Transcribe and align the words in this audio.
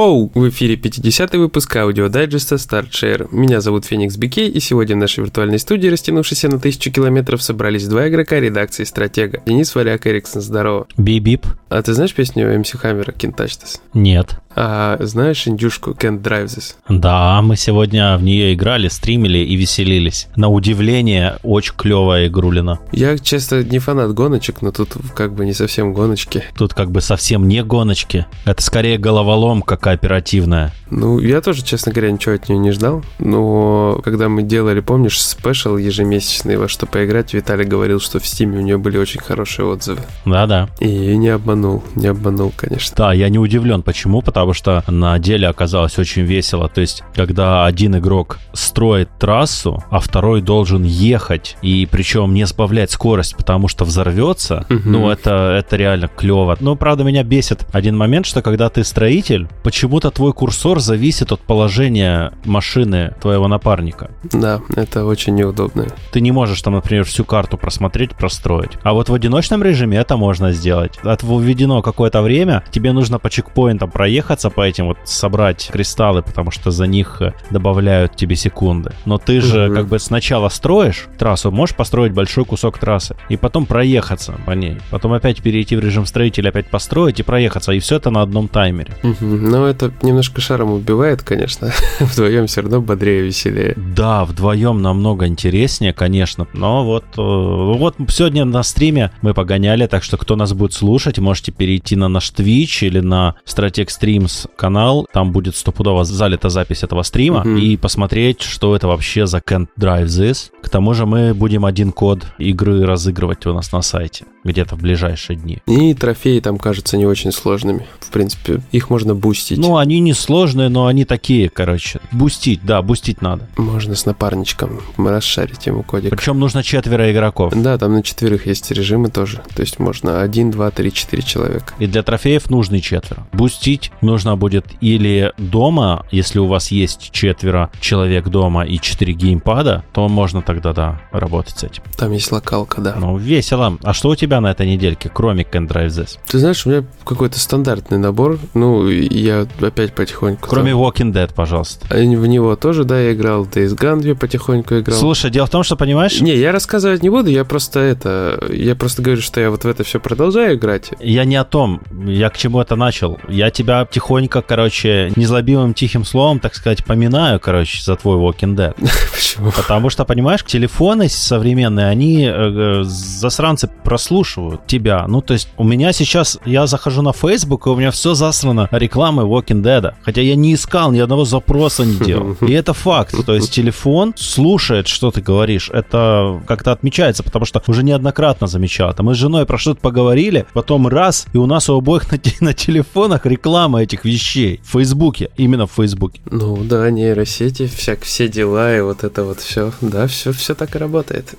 Воу! 0.00 0.32
В 0.34 0.48
эфире 0.48 0.76
50-й 0.76 1.36
выпуск 1.36 1.76
аудиодайджеста 1.76 2.54
StartShare. 2.54 3.28
Меня 3.32 3.60
зовут 3.60 3.84
Феникс 3.84 4.16
Бикей, 4.16 4.48
и 4.48 4.58
сегодня 4.58 4.96
в 4.96 4.98
нашей 4.98 5.20
виртуальной 5.20 5.58
студии, 5.58 5.88
растянувшейся 5.88 6.48
на 6.48 6.58
тысячу 6.58 6.90
километров, 6.90 7.42
собрались 7.42 7.86
два 7.86 8.08
игрока 8.08 8.40
редакции 8.40 8.84
«Стратега». 8.84 9.42
Денис 9.44 9.74
Валяк 9.74 10.06
Эриксон, 10.06 10.40
здорово. 10.40 10.86
Бип-бип. 10.96 11.44
А 11.68 11.82
ты 11.82 11.92
знаешь 11.92 12.14
песню 12.14 12.46
MC 12.46 12.80
Hammer 12.82 13.14
«Can't 13.14 13.36
Touch 13.36 13.60
This»? 13.60 13.80
Нет. 13.92 14.38
А 14.62 14.98
знаешь 15.00 15.48
индюшку 15.48 15.92
«Can't 15.92 16.20
Drive 16.20 16.44
This»? 16.44 16.74
Да, 16.86 17.40
мы 17.40 17.56
сегодня 17.56 18.18
в 18.18 18.22
нее 18.22 18.52
играли, 18.52 18.88
стримили 18.88 19.38
и 19.38 19.56
веселились. 19.56 20.28
На 20.36 20.50
удивление, 20.50 21.38
очень 21.42 21.72
клевая 21.74 22.26
игрулина. 22.26 22.78
Я, 22.92 23.16
честно, 23.16 23.62
не 23.62 23.78
фанат 23.78 24.12
гоночек, 24.12 24.60
но 24.60 24.70
тут 24.70 24.90
как 25.16 25.34
бы 25.34 25.46
не 25.46 25.54
совсем 25.54 25.94
гоночки. 25.94 26.44
Тут 26.58 26.74
как 26.74 26.90
бы 26.90 27.00
совсем 27.00 27.48
не 27.48 27.64
гоночки. 27.64 28.26
Это 28.44 28.62
скорее 28.62 28.98
головоломка 28.98 29.78
кооперативная. 29.78 30.74
Ну, 30.90 31.20
я 31.20 31.40
тоже, 31.40 31.62
честно 31.64 31.92
говоря, 31.92 32.10
ничего 32.10 32.34
от 32.34 32.48
нее 32.50 32.58
не 32.58 32.72
ждал. 32.72 33.02
Но 33.18 34.02
когда 34.04 34.28
мы 34.28 34.42
делали, 34.42 34.80
помнишь, 34.80 35.22
спешл 35.22 35.78
ежемесячный, 35.78 36.58
во 36.58 36.68
что 36.68 36.84
поиграть, 36.84 37.32
Виталий 37.32 37.64
говорил, 37.64 38.00
что 38.00 38.18
в 38.18 38.26
Стиме 38.26 38.58
у 38.58 38.60
нее 38.60 38.76
были 38.76 38.98
очень 38.98 39.20
хорошие 39.20 39.66
отзывы. 39.66 40.00
Да-да. 40.26 40.68
И 40.80 41.16
не 41.16 41.28
обманул, 41.28 41.82
не 41.94 42.08
обманул, 42.08 42.52
конечно. 42.54 42.94
Да, 42.96 43.12
я 43.14 43.30
не 43.30 43.38
удивлен. 43.38 43.82
Почему? 43.82 44.20
Потому 44.20 44.49
что 44.52 44.82
на 44.86 45.18
деле 45.18 45.48
оказалось 45.48 45.98
очень 45.98 46.22
весело. 46.22 46.68
То 46.68 46.80
есть, 46.80 47.02
когда 47.14 47.64
один 47.66 47.96
игрок 47.96 48.38
строит 48.52 49.08
трассу, 49.18 49.82
а 49.90 50.00
второй 50.00 50.42
должен 50.42 50.82
ехать, 50.82 51.56
и 51.62 51.86
причем 51.90 52.34
не 52.34 52.46
сбавлять 52.46 52.90
скорость, 52.90 53.36
потому 53.36 53.68
что 53.68 53.84
взорвется, 53.84 54.66
Мгм. 54.68 54.92
ну, 54.92 55.10
это, 55.10 55.56
это 55.58 55.76
реально 55.76 56.08
клево. 56.08 56.56
Но, 56.60 56.76
правда, 56.76 57.04
меня 57.04 57.22
бесит 57.22 57.66
один 57.72 57.96
момент, 57.96 58.26
что 58.26 58.42
когда 58.42 58.68
ты 58.68 58.84
строитель, 58.84 59.48
почему-то 59.62 60.10
твой 60.10 60.32
курсор 60.32 60.80
зависит 60.80 61.32
от 61.32 61.40
положения 61.40 62.32
машины 62.44 63.14
твоего 63.20 63.48
напарника. 63.48 64.10
Да, 64.32 64.60
это 64.76 65.04
очень 65.04 65.34
неудобно. 65.34 65.86
Ты 66.12 66.20
не 66.20 66.32
можешь 66.32 66.60
там, 66.62 66.74
например, 66.74 67.04
всю 67.04 67.24
карту 67.24 67.56
просмотреть, 67.58 68.10
простроить. 68.16 68.72
А 68.82 68.92
вот 68.92 69.08
в 69.08 69.14
одиночном 69.14 69.62
режиме 69.62 69.98
это 69.98 70.16
можно 70.16 70.52
сделать. 70.52 70.98
От 71.02 71.22
введено 71.22 71.82
какое-то 71.82 72.22
время, 72.22 72.64
тебе 72.70 72.92
нужно 72.92 73.18
по 73.18 73.30
чекпоинтам 73.30 73.90
проехаться 74.30 74.50
по 74.50 74.60
этим 74.60 74.86
вот, 74.86 74.98
собрать 75.04 75.70
кристаллы, 75.72 76.22
потому 76.22 76.52
что 76.52 76.70
за 76.70 76.86
них 76.86 77.20
э, 77.20 77.32
добавляют 77.50 78.14
тебе 78.14 78.36
секунды. 78.36 78.92
Но 79.04 79.18
ты 79.18 79.40
же 79.40 79.74
как 79.74 79.88
бы 79.88 79.98
сначала 79.98 80.48
строишь 80.48 81.08
трассу, 81.18 81.50
можешь 81.50 81.74
построить 81.74 82.12
большой 82.12 82.44
кусок 82.44 82.78
трассы, 82.78 83.16
и 83.28 83.36
потом 83.36 83.66
проехаться 83.66 84.34
по 84.46 84.52
ней. 84.52 84.78
Потом 84.90 85.12
опять 85.14 85.42
перейти 85.42 85.74
в 85.74 85.80
режим 85.80 86.06
строителя, 86.06 86.50
опять 86.50 86.70
построить 86.70 87.18
и 87.18 87.24
проехаться. 87.24 87.72
И 87.72 87.80
все 87.80 87.96
это 87.96 88.10
на 88.10 88.22
одном 88.22 88.46
таймере. 88.46 88.94
Но 89.20 89.66
это 89.66 89.90
немножко 90.02 90.40
шаром 90.40 90.72
убивает, 90.72 91.22
конечно. 91.22 91.72
Вдвоем 92.00 92.46
все 92.46 92.60
равно 92.62 92.80
бодрее, 92.80 93.22
веселее. 93.22 93.74
Да, 93.76 94.24
вдвоем 94.24 94.80
намного 94.80 95.26
интереснее, 95.26 95.92
конечно. 95.92 96.46
Но 96.52 96.84
вот, 96.84 97.04
э, 97.18 97.20
вот 97.20 97.96
сегодня 98.08 98.44
на 98.44 98.62
стриме 98.62 99.10
мы 99.22 99.34
погоняли, 99.34 99.86
так 99.86 100.04
что 100.04 100.16
кто 100.16 100.36
нас 100.36 100.52
будет 100.52 100.72
слушать, 100.72 101.18
можете 101.18 101.50
перейти 101.50 101.96
на 101.96 102.08
наш 102.08 102.30
Twitch 102.30 102.86
или 102.86 103.00
на 103.00 103.34
Strateg 103.44 103.88
Streams 104.20 104.48
канал. 104.56 105.06
Там 105.12 105.32
будет 105.32 105.56
стопудово 105.56 106.04
залита 106.04 106.48
запись 106.48 106.82
этого 106.82 107.02
стрима 107.02 107.40
Мгм. 107.40 107.56
и 107.56 107.76
посмотреть, 107.76 108.42
что 108.42 108.74
это 108.76 108.86
вообще 108.88 109.26
за 109.26 109.38
Can't 109.38 109.68
Drive 109.78 110.06
This. 110.06 110.50
К 110.62 110.68
тому 110.68 110.94
же 110.94 111.06
мы 111.06 111.34
будем 111.34 111.64
один 111.64 111.92
код 111.92 112.24
игры 112.38 112.84
разыгрывать 112.84 113.46
у 113.46 113.54
нас 113.54 113.72
на 113.72 113.82
сайте 113.82 114.24
где-то 114.42 114.74
в 114.74 114.80
ближайшие 114.80 115.36
дни. 115.36 115.58
И 115.66 115.92
трофеи 115.92 116.40
там 116.40 116.56
кажутся 116.56 116.96
не 116.96 117.04
очень 117.04 117.30
сложными. 117.30 117.86
В 118.00 118.10
принципе, 118.10 118.62
их 118.72 118.88
можно 118.88 119.14
бустить. 119.14 119.58
Ну, 119.58 119.76
они 119.76 120.00
не 120.00 120.14
сложные, 120.14 120.70
но 120.70 120.86
они 120.86 121.04
такие, 121.04 121.50
короче. 121.50 122.00
Бустить, 122.10 122.60
да, 122.64 122.80
бустить 122.80 123.20
надо. 123.20 123.48
Можно 123.58 123.94
с 123.94 124.06
напарничком 124.06 124.80
расшарить 124.96 125.66
ему 125.66 125.82
кодик. 125.82 126.10
Причем 126.10 126.38
нужно 126.38 126.62
четверо 126.62 127.12
игроков. 127.12 127.52
Да, 127.54 127.76
там 127.76 127.92
на 127.92 128.02
четверых 128.02 128.46
есть 128.46 128.70
режимы 128.70 129.10
тоже. 129.10 129.42
То 129.54 129.60
есть 129.60 129.78
можно 129.78 130.22
один, 130.22 130.50
два, 130.50 130.70
три, 130.70 130.90
четыре 130.92 131.22
человека. 131.22 131.74
И 131.78 131.86
для 131.86 132.02
трофеев 132.02 132.48
нужны 132.48 132.80
четверо. 132.80 133.26
Бустить 133.32 133.92
нужно 134.10 134.36
будет 134.36 134.66
или 134.80 135.32
дома, 135.38 136.04
если 136.10 136.38
у 136.38 136.46
вас 136.46 136.70
есть 136.70 137.10
четверо 137.12 137.70
человек 137.80 138.28
дома 138.28 138.64
и 138.64 138.78
четыре 138.78 139.12
геймпада, 139.12 139.84
то 139.92 140.08
можно 140.08 140.42
тогда, 140.42 140.72
да, 140.72 141.00
работать 141.12 141.58
с 141.58 141.64
этим. 141.64 141.82
Там 141.96 142.12
есть 142.12 142.30
локалка, 142.32 142.80
да. 142.80 142.96
Ну, 142.98 143.16
весело. 143.16 143.78
А 143.82 143.92
что 143.92 144.10
у 144.10 144.16
тебя 144.16 144.40
на 144.40 144.50
этой 144.50 144.66
недельке, 144.66 145.10
кроме 145.12 145.44
Can 145.44 145.68
Drive 145.68 145.88
This? 145.88 146.18
Ты 146.26 146.38
знаешь, 146.38 146.66
у 146.66 146.70
меня 146.70 146.84
какой-то 147.04 147.38
стандартный 147.38 147.98
набор. 147.98 148.38
Ну, 148.54 148.88
я 148.88 149.46
опять 149.60 149.94
потихоньку... 149.94 150.48
Кроме 150.48 150.72
там- 150.72 150.80
Walking 150.80 151.12
Dead, 151.12 151.32
пожалуйста. 151.34 151.86
А 151.90 151.96
В 151.96 152.26
него 152.26 152.56
тоже, 152.56 152.84
да, 152.84 153.00
я 153.00 153.12
играл. 153.12 153.44
Days 153.44 153.76
Gone 153.76 154.06
я 154.06 154.14
потихоньку 154.14 154.78
играл. 154.78 154.98
Слушай, 154.98 155.30
дело 155.30 155.46
в 155.46 155.50
том, 155.50 155.62
что, 155.62 155.76
понимаешь, 155.76 156.20
Не, 156.20 156.36
я 156.36 156.52
рассказывать 156.52 157.02
не 157.02 157.10
буду, 157.10 157.30
я 157.30 157.44
просто 157.44 157.80
это... 157.80 158.42
Я 158.50 158.74
просто 158.74 159.02
говорю, 159.02 159.22
что 159.22 159.40
я 159.40 159.50
вот 159.50 159.64
в 159.64 159.68
это 159.68 159.84
все 159.84 160.00
продолжаю 160.00 160.56
играть. 160.56 160.90
я 161.00 161.24
не 161.24 161.36
о 161.36 161.44
том, 161.44 161.80
я 162.06 162.30
к 162.30 162.36
чему 162.36 162.60
это 162.60 162.76
начал. 162.76 163.18
Я 163.28 163.50
тебя 163.50 163.84
тихонько, 164.00 164.40
короче, 164.40 165.12
незлобивым 165.14 165.74
тихим 165.74 166.06
словом, 166.06 166.40
так 166.40 166.54
сказать, 166.54 166.82
поминаю, 166.84 167.38
короче, 167.38 167.82
за 167.82 167.96
твой 167.96 168.16
Walking 168.16 168.56
Dead. 168.56 168.74
Почему? 169.12 169.52
Потому 169.52 169.90
что, 169.90 170.06
понимаешь, 170.06 170.42
телефоны 170.42 171.10
современные, 171.10 171.86
они, 171.86 172.24
э, 172.24 172.30
э, 172.32 172.84
засранцы, 173.20 173.68
прослушивают 173.84 174.66
тебя. 174.66 175.04
Ну, 175.06 175.20
то 175.20 175.34
есть 175.34 175.48
у 175.56 175.64
меня 175.64 175.92
сейчас, 175.92 176.38
я 176.44 176.66
захожу 176.66 177.02
на 177.02 177.12
Facebook, 177.12 177.66
и 177.66 177.70
у 177.70 177.76
меня 177.76 177.90
все 177.90 178.14
засрано 178.14 178.68
рекламой 178.70 179.26
Walking 179.26 179.62
Dead. 179.62 179.94
Хотя 180.02 180.20
я 180.22 180.34
не 180.34 180.54
искал, 180.54 180.92
ни 180.92 180.98
одного 180.98 181.24
запроса 181.24 181.84
не 181.84 181.96
делал. 181.96 182.36
И 182.40 182.52
это 182.52 182.72
факт. 182.72 183.14
То 183.26 183.34
есть 183.34 183.52
телефон 183.52 184.14
слушает, 184.16 184.88
что 184.88 185.10
ты 185.10 185.20
говоришь. 185.20 185.70
Это 185.70 186.42
как-то 186.46 186.72
отмечается, 186.72 187.22
потому 187.22 187.44
что 187.44 187.62
уже 187.66 187.82
неоднократно 187.84 188.46
замечал. 188.46 188.90
это. 188.90 189.02
Мы 189.02 189.14
с 189.14 189.18
женой 189.18 189.46
про 189.46 189.58
что-то 189.58 189.80
поговорили, 189.80 190.46
потом 190.52 190.88
раз, 190.88 191.26
и 191.32 191.36
у 191.36 191.46
нас 191.46 191.68
у 191.68 191.76
обоих 191.76 192.10
на, 192.10 192.18
те- 192.18 192.34
на 192.40 192.54
телефонах 192.54 193.26
реклама 193.26 193.82
этих 193.82 194.04
вещей. 194.04 194.60
В 194.64 194.72
Фейсбуке, 194.72 195.30
именно 195.36 195.66
в 195.66 195.72
Фейсбуке. 195.72 196.20
Ну 196.30 196.56
да, 196.64 196.90
нейросети, 196.90 197.66
всяк, 197.66 198.00
все 198.02 198.28
дела 198.28 198.76
и 198.76 198.80
вот 198.80 199.04
это 199.04 199.24
вот 199.24 199.40
все. 199.40 199.72
Да, 199.80 200.06
все, 200.06 200.32
все 200.32 200.54
так 200.54 200.74
и 200.74 200.78
работает. 200.78 201.34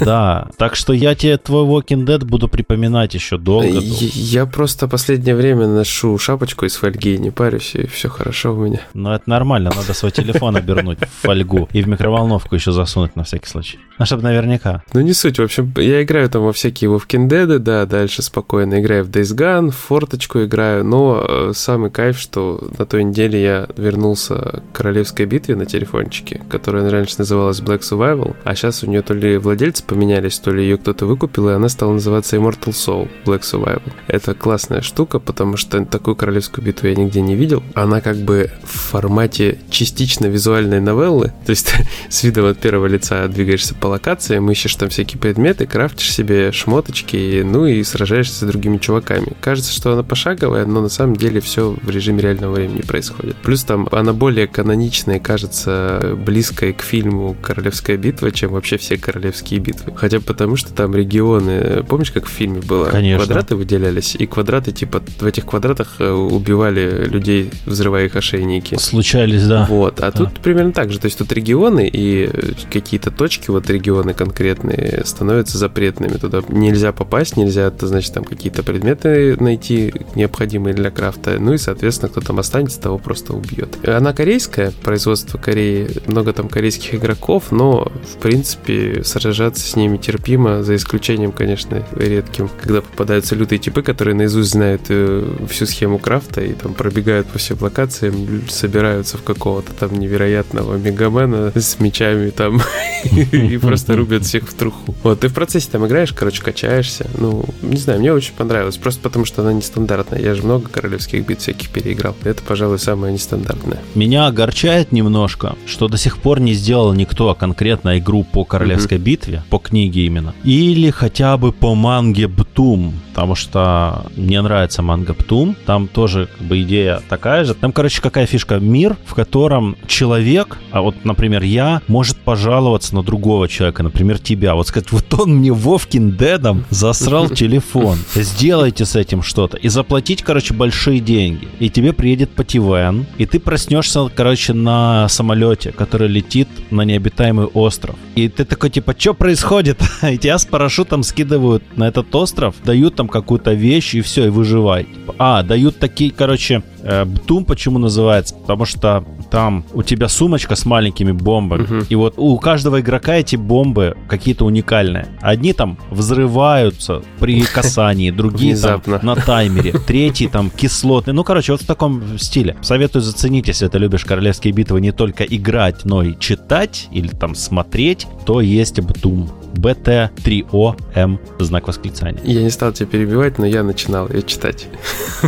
Да, 0.00 0.48
так 0.56 0.74
что 0.76 0.92
я 0.92 1.14
тебе 1.18 1.36
твой 1.36 1.64
Walking 1.64 2.06
Dead 2.06 2.24
буду 2.24 2.48
припоминать 2.48 3.14
еще 3.14 3.36
долго. 3.36 3.72
долго. 3.72 3.86
Я 3.88 4.46
просто 4.46 4.88
последнее 4.88 5.34
время 5.34 5.66
ношу 5.66 6.16
шапочку 6.18 6.64
из 6.64 6.76
фольги, 6.76 7.18
не 7.18 7.30
парюсь, 7.30 7.74
и 7.74 7.86
все 7.86 8.08
хорошо 8.08 8.54
у 8.54 8.64
меня. 8.64 8.80
Но 8.94 9.14
это 9.14 9.28
нормально, 9.28 9.70
надо 9.74 9.92
свой 9.94 10.12
телефон 10.12 10.56
обернуть 10.56 10.98
в 11.00 11.26
фольгу 11.26 11.68
и 11.72 11.82
в 11.82 11.88
микроволновку 11.88 12.54
еще 12.54 12.72
засунуть 12.72 13.16
на 13.16 13.24
всякий 13.24 13.48
случай. 13.48 13.78
Ну, 13.98 14.06
чтобы 14.06 14.22
наверняка. 14.22 14.82
Ну 14.92 15.00
не 15.00 15.12
суть, 15.12 15.38
в 15.38 15.42
общем, 15.42 15.72
я 15.76 16.02
играю 16.02 16.30
там 16.30 16.42
во 16.42 16.52
всякие 16.52 16.90
Walking 16.90 17.28
Dead, 17.28 17.58
да, 17.58 17.84
дальше 17.86 18.22
спокойно 18.22 18.80
играю 18.80 19.04
в 19.04 19.10
Days 19.10 19.36
Gone, 19.36 19.70
в 19.70 19.76
форточку 19.76 20.44
играю, 20.44 20.84
но 20.84 21.24
э, 21.28 21.52
самый 21.54 21.90
кайф, 21.90 22.18
что 22.18 22.70
на 22.78 22.86
той 22.86 23.04
неделе 23.04 23.42
я 23.42 23.68
вернулся 23.76 24.62
к 24.72 24.76
королевской 24.76 25.26
битве 25.26 25.56
на 25.56 25.66
телефончике, 25.66 26.42
которая 26.48 26.88
раньше 26.88 27.16
называлась 27.18 27.60
Black 27.60 27.80
Survival, 27.80 28.36
а 28.44 28.54
сейчас 28.54 28.84
у 28.84 28.86
нее 28.86 29.02
то 29.02 29.14
ли 29.14 29.36
владельцы 29.38 29.84
поменялись, 29.84 30.38
то 30.38 30.52
ли 30.52 30.62
ее 30.62 30.78
кто-то 30.78 31.07
выкупил, 31.08 31.48
и 31.48 31.52
она 31.52 31.68
стала 31.68 31.92
называться 31.92 32.36
Immortal 32.36 32.72
Soul 32.72 33.08
Black 33.24 33.40
Survival. 33.40 33.82
Это 34.06 34.34
классная 34.34 34.82
штука, 34.82 35.18
потому 35.18 35.56
что 35.56 35.84
такую 35.84 36.14
королевскую 36.14 36.64
битву 36.64 36.86
я 36.88 36.94
нигде 36.94 37.20
не 37.20 37.34
видел. 37.34 37.62
Она 37.74 38.00
как 38.00 38.16
бы 38.18 38.50
в 38.62 38.90
формате 38.90 39.58
частично 39.70 40.26
визуальной 40.26 40.80
новеллы, 40.80 41.32
то 41.46 41.50
есть 41.50 41.72
с 42.08 42.22
видом 42.22 42.46
от 42.46 42.58
первого 42.58 42.86
лица 42.86 43.26
двигаешься 43.28 43.74
по 43.74 43.88
локациям, 43.88 44.50
ищешь 44.50 44.76
там 44.76 44.88
всякие 44.90 45.18
предметы, 45.18 45.66
крафтишь 45.66 46.12
себе 46.12 46.52
шмоточки, 46.52 47.42
ну 47.44 47.66
и 47.66 47.82
сражаешься 47.82 48.44
с 48.44 48.48
другими 48.48 48.78
чуваками. 48.78 49.32
Кажется, 49.40 49.72
что 49.72 49.92
она 49.92 50.02
пошаговая, 50.02 50.66
но 50.66 50.80
на 50.80 50.88
самом 50.88 51.16
деле 51.16 51.40
все 51.40 51.76
в 51.82 51.90
режиме 51.90 52.20
реального 52.20 52.54
времени 52.54 52.82
происходит. 52.82 53.36
Плюс 53.36 53.64
там 53.64 53.88
она 53.90 54.12
более 54.12 54.46
каноничная, 54.46 55.20
кажется, 55.20 56.16
близкая 56.16 56.72
к 56.72 56.82
фильму 56.82 57.36
«Королевская 57.40 57.96
битва», 57.96 58.30
чем 58.30 58.52
вообще 58.52 58.76
все 58.76 58.98
королевские 58.98 59.60
битвы. 59.60 59.92
Хотя 59.96 60.20
потому, 60.20 60.56
что 60.56 60.72
там 60.72 60.94
регионы... 60.98 61.82
Помнишь, 61.88 62.10
как 62.10 62.26
в 62.26 62.28
фильме 62.28 62.60
было? 62.60 62.86
Конечно. 62.86 63.24
Квадраты 63.24 63.56
выделялись, 63.56 64.14
и 64.14 64.26
квадраты, 64.26 64.72
типа, 64.72 65.02
в 65.20 65.24
этих 65.24 65.46
квадратах 65.46 65.96
э, 65.98 66.10
убивали 66.10 67.06
людей, 67.06 67.50
взрывая 67.66 68.06
их 68.06 68.16
ошейники. 68.16 68.76
Случались, 68.76 69.46
да. 69.46 69.66
Вот, 69.68 70.00
а 70.00 70.12
тут 70.12 70.40
примерно 70.40 70.72
так 70.72 70.92
же. 70.92 70.98
То 70.98 71.06
есть 71.06 71.18
тут 71.18 71.32
регионы 71.32 71.88
и 71.88 72.28
э, 72.32 72.52
какие-то 72.70 73.10
точки, 73.10 73.50
вот 73.50 73.70
регионы 73.70 74.14
конкретные, 74.14 75.02
становятся 75.04 75.58
запретными. 75.58 76.16
Туда 76.18 76.42
нельзя 76.48 76.92
попасть, 76.92 77.36
нельзя, 77.36 77.72
значит, 77.80 78.12
там 78.12 78.24
какие-то 78.24 78.62
предметы 78.62 79.36
найти, 79.40 79.92
необходимые 80.14 80.74
для 80.74 80.90
крафта. 80.90 81.38
Ну 81.38 81.54
и, 81.54 81.58
соответственно, 81.58 82.10
кто 82.10 82.20
там 82.20 82.38
останется, 82.38 82.80
того 82.80 82.98
просто 82.98 83.32
убьет. 83.32 83.76
Она 83.86 84.12
корейская, 84.12 84.72
производство 84.82 85.38
Кореи, 85.38 85.88
много 86.06 86.32
там 86.32 86.48
корейских 86.48 86.94
игроков, 86.96 87.50
но, 87.50 87.92
в 88.14 88.20
принципе, 88.20 89.02
сражаться 89.04 89.66
с 89.66 89.76
ними 89.76 89.96
терпимо, 89.96 90.62
за 90.62 90.74
исключением, 90.76 90.87
конечно, 91.32 91.84
редким, 91.92 92.48
когда 92.60 92.80
попадаются 92.80 93.34
лютые 93.34 93.58
типы, 93.58 93.82
которые 93.82 94.14
наизусть 94.14 94.50
знают 94.50 94.82
э, 94.88 95.46
всю 95.48 95.66
схему 95.66 95.98
крафта 95.98 96.40
и 96.40 96.52
там 96.54 96.74
пробегают 96.74 97.26
по 97.28 97.38
всем 97.38 97.58
локациям, 97.60 98.48
собираются 98.48 99.18
в 99.18 99.22
какого-то 99.22 99.72
там 99.72 99.98
невероятного 99.98 100.76
мегамена 100.76 101.52
с 101.54 101.78
мечами 101.78 102.30
там 102.30 102.60
и 103.32 103.58
просто 103.58 103.96
рубят 103.96 104.24
всех 104.24 104.48
в 104.48 104.54
труху. 104.54 104.94
Вот, 105.02 105.20
ты 105.20 105.28
в 105.28 105.34
процессе 105.34 105.68
там 105.70 105.86
играешь, 105.86 106.12
короче, 106.12 106.42
качаешься. 106.42 107.08
Ну, 107.18 107.44
не 107.62 107.76
знаю, 107.76 108.00
мне 108.00 108.12
очень 108.12 108.34
понравилось, 108.34 108.76
просто 108.76 109.00
потому 109.02 109.24
что 109.24 109.42
она 109.42 109.52
нестандартная. 109.52 110.20
Я 110.20 110.34
же 110.34 110.42
много 110.42 110.68
королевских 110.68 111.26
бит 111.26 111.40
всяких 111.40 111.70
переиграл. 111.70 112.16
Это, 112.24 112.42
пожалуй, 112.42 112.78
самое 112.78 113.12
нестандартное. 113.12 113.80
Меня 113.94 114.26
огорчает 114.26 114.92
немножко, 114.92 115.56
что 115.66 115.88
до 115.88 115.96
сих 115.98 116.18
пор 116.18 116.40
не 116.40 116.54
сделал 116.54 116.92
никто 116.92 117.34
конкретно 117.34 117.98
игру 117.98 118.24
по 118.24 118.44
королевской 118.44 118.98
битве, 118.98 119.42
по 119.50 119.58
книге 119.58 120.06
именно. 120.06 120.34
Или 120.78 120.90
хотя 120.90 121.36
бы 121.36 121.50
по 121.50 121.74
манге 121.74 122.28
Бтум, 122.28 122.94
потому 123.18 123.34
что 123.34 124.06
мне 124.14 124.40
нравится 124.40 124.80
манга 124.80 125.12
Птум. 125.12 125.56
Там 125.66 125.88
тоже 125.88 126.28
как 126.38 126.46
бы 126.46 126.62
идея 126.62 127.02
такая 127.08 127.44
же. 127.44 127.54
Там, 127.54 127.72
короче, 127.72 128.00
какая 128.00 128.26
фишка? 128.26 128.60
Мир, 128.60 128.96
в 129.06 129.14
котором 129.14 129.76
человек, 129.88 130.56
а 130.70 130.82
вот, 130.82 131.04
например, 131.04 131.42
я, 131.42 131.82
может 131.88 132.16
пожаловаться 132.18 132.94
на 132.94 133.02
другого 133.02 133.48
человека, 133.48 133.82
например, 133.82 134.20
тебя. 134.20 134.54
Вот 134.54 134.68
сказать, 134.68 134.92
вот 134.92 135.12
он 135.14 135.38
мне 135.38 135.50
Вовкин 135.50 136.12
дедом 136.12 136.64
засрал 136.70 137.28
телефон. 137.42 137.98
Сделайте 138.14 138.84
с 138.84 138.94
этим 138.94 139.24
что-то. 139.24 139.56
И 139.56 139.68
заплатить, 139.68 140.22
короче, 140.22 140.54
большие 140.54 141.00
деньги. 141.00 141.48
И 141.58 141.70
тебе 141.70 141.92
приедет 141.92 142.30
пативен, 142.30 143.04
и 143.16 143.26
ты 143.26 143.40
проснешься, 143.40 144.08
короче, 144.14 144.52
на 144.52 145.08
самолете, 145.08 145.72
который 145.72 146.06
летит 146.06 146.48
на 146.70 146.82
необитаемый 146.82 147.46
остров. 147.46 147.96
И 148.14 148.28
ты 148.28 148.44
такой, 148.44 148.70
типа, 148.70 148.94
что 148.96 149.12
происходит? 149.12 149.80
И 150.08 150.18
тебя 150.18 150.38
с 150.38 150.44
парашютом 150.44 151.02
скидывают 151.02 151.64
на 151.76 151.88
этот 151.88 152.14
остров, 152.14 152.54
дают 152.64 152.94
там 152.94 153.07
какую-то 153.08 153.52
вещь, 153.52 153.94
и 153.94 154.00
все, 154.00 154.26
и 154.26 154.30
выживай. 154.30 154.86
А, 155.18 155.42
дают 155.42 155.78
такие, 155.78 156.10
короче, 156.10 156.62
Бтум 156.82 157.44
почему 157.44 157.78
называется? 157.78 158.34
Потому 158.34 158.64
что 158.64 159.04
там 159.30 159.64
у 159.74 159.82
тебя 159.82 160.08
сумочка 160.08 160.56
с 160.56 160.64
маленькими 160.64 161.12
бомбами. 161.12 161.62
Угу. 161.62 161.86
И 161.88 161.94
вот 161.94 162.14
у 162.16 162.38
каждого 162.38 162.80
игрока 162.80 163.16
эти 163.16 163.36
бомбы 163.36 163.96
какие-то 164.08 164.44
уникальные. 164.44 165.08
Одни 165.20 165.52
там 165.52 165.78
взрываются 165.90 167.02
при 167.18 167.42
касании, 167.54 168.10
другие 168.10 168.56
там 168.56 168.82
на 169.02 169.16
таймере, 169.16 169.72
третий 169.72 170.28
там 170.28 170.50
кислотный. 170.50 171.12
Ну, 171.12 171.24
короче, 171.24 171.52
вот 171.52 171.62
в 171.62 171.66
таком 171.66 172.18
стиле. 172.18 172.56
Советую 172.62 173.02
заценить, 173.02 173.48
если 173.48 173.68
ты 173.68 173.78
любишь 173.78 174.04
королевские 174.04 174.52
битвы, 174.52 174.80
не 174.80 174.92
только 174.92 175.24
играть, 175.24 175.84
но 175.84 176.02
и 176.02 176.18
читать 176.18 176.88
или 176.92 177.08
там 177.08 177.34
смотреть, 177.34 178.06
то 178.26 178.40
есть 178.40 178.80
Бтум. 178.80 179.30
BT3OM, 179.54 181.18
знак 181.40 181.66
восклицания. 181.66 182.20
Я 182.22 182.42
не 182.42 182.50
стал 182.50 182.72
тебя 182.72 182.86
перебивать, 182.86 183.38
но 183.38 183.46
я 183.46 183.62
начинал 183.62 184.08
ее 184.08 184.22
читать. 184.22 184.68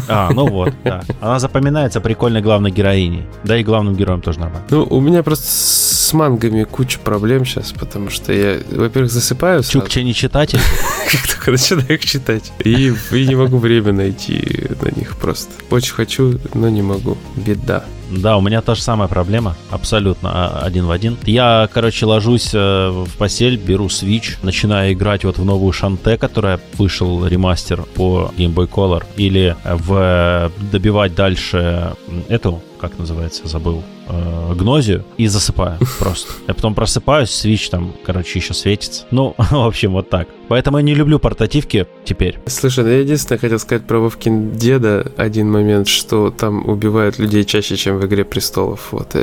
А, 0.08 0.30
ну 0.32 0.46
вот, 0.46 0.72
да. 0.84 1.02
Она 1.20 1.39
запоминается 1.40 2.00
прикольной 2.00 2.42
главной 2.42 2.70
героиней. 2.70 3.24
Да 3.44 3.56
и 3.56 3.64
главным 3.64 3.96
героем 3.96 4.20
тоже 4.20 4.40
нормально. 4.40 4.66
Ну, 4.70 4.86
у 4.88 5.00
меня 5.00 5.22
просто 5.22 5.46
с 5.46 6.12
мангами 6.12 6.64
куча 6.64 6.98
проблем 6.98 7.44
сейчас, 7.44 7.72
потому 7.72 8.10
что 8.10 8.32
я, 8.32 8.58
во-первых, 8.70 9.10
засыпаю. 9.10 9.62
Чукча 9.62 10.02
не 10.02 10.14
читатель? 10.14 10.60
Как 11.10 11.26
только 11.26 11.50
начинаю 11.52 11.94
их 11.94 12.04
читать. 12.04 12.52
И, 12.64 12.92
и 13.10 13.26
не 13.26 13.34
могу 13.34 13.58
время 13.58 13.92
найти 13.92 14.68
на 14.80 14.90
них 14.96 15.16
просто. 15.16 15.50
Очень 15.70 15.94
хочу, 15.94 16.38
но 16.54 16.68
не 16.68 16.82
могу. 16.82 17.16
Беда. 17.36 17.84
Да, 18.10 18.36
у 18.36 18.40
меня 18.40 18.60
та 18.60 18.74
же 18.74 18.82
самая 18.82 19.08
проблема, 19.08 19.56
абсолютно 19.70 20.30
а, 20.32 20.60
один 20.64 20.86
в 20.86 20.90
один. 20.90 21.16
Я, 21.24 21.68
короче, 21.72 22.06
ложусь 22.06 22.50
э, 22.52 22.90
в 22.90 23.16
постель, 23.16 23.56
беру 23.56 23.86
Switch, 23.86 24.36
начинаю 24.42 24.92
играть 24.92 25.24
вот 25.24 25.38
в 25.38 25.44
новую 25.44 25.72
Шанте, 25.72 26.16
которая 26.18 26.60
вышел 26.76 27.24
ремастер 27.26 27.82
по 27.94 28.32
Game 28.36 28.52
Boy 28.52 28.68
Color, 28.68 29.04
или 29.16 29.56
в 29.64 29.94
э, 29.94 30.50
добивать 30.72 31.14
дальше 31.14 31.94
эту, 32.28 32.62
как 32.80 32.98
называется, 32.98 33.46
забыл, 33.46 33.82
э, 34.08 34.54
гнозию 34.54 35.04
и 35.16 35.26
засыпаю 35.26 35.78
просто. 35.98 36.32
Я 36.48 36.54
потом 36.54 36.74
просыпаюсь, 36.74 37.30
свич 37.30 37.68
там, 37.68 37.94
короче, 38.04 38.38
еще 38.38 38.54
светится. 38.54 39.04
Ну, 39.10 39.34
в 39.38 39.66
общем, 39.66 39.92
вот 39.92 40.08
так. 40.10 40.28
Поэтому 40.48 40.78
я 40.78 40.82
не 40.82 40.94
люблю 40.94 41.18
портативки 41.18 41.86
теперь. 42.04 42.38
Слушай, 42.46 42.84
ну 42.84 42.90
я 42.90 43.00
единственное 43.00 43.38
хотел 43.38 43.58
сказать 43.58 43.86
про 43.86 43.98
Вовкин 44.00 44.52
деда 44.52 45.12
один 45.16 45.50
момент, 45.50 45.86
что 45.86 46.30
там 46.30 46.68
убивают 46.68 47.18
людей 47.18 47.44
чаще, 47.44 47.76
чем 47.76 47.98
в 47.98 48.06
«Игре 48.06 48.24
престолов». 48.24 48.88
Вот. 48.92 49.14